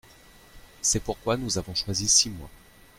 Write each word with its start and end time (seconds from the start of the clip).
C’est 0.81 1.03
pourquoi 1.03 1.37
nous 1.37 1.59
avons 1.59 1.75
choisi 1.75 2.07
six 2.07 2.31
mois. 2.31 2.49